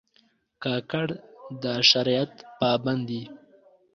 کاکړ 0.63 1.07
د 1.63 1.65
شریعت 1.89 2.31
پابند 2.59 3.01
دي. 3.09 3.23